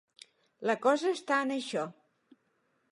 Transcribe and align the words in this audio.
La 0.69 0.75
cosa 0.85 1.13
està 1.17 1.39
en 1.49 1.55
això. 1.59 1.87